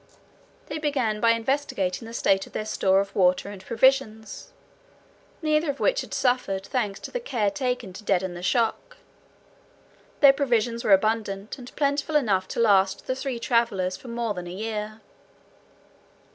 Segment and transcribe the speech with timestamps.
[0.65, 4.51] They began by investigating the state of their store of water and provisions,
[5.43, 8.97] neither of which had suffered, thanks to the care taken to deaden the shock.
[10.19, 14.47] Their provisions were abundant, and plentiful enough to last the three travelers for more than
[14.47, 15.01] a year.